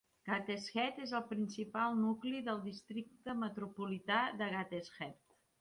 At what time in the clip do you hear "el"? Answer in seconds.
1.19-1.23